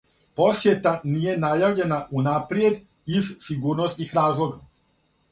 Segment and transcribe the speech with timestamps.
[0.39, 2.79] Посјета није најављена унапријед
[3.19, 4.59] из сигурносних разлога.